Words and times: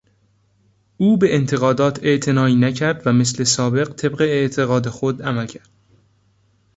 او 0.97 1.17
به 1.17 1.35
انتقادات 1.35 2.03
اعتنایی 2.03 2.55
نکرد 2.55 3.07
و 3.07 3.13
مثل 3.13 3.43
سابق 3.43 3.89
طبق 3.95 4.21
اعتقاد 4.21 4.89
خود 4.89 5.21
عمل 5.21 5.47
کرد. 5.47 5.69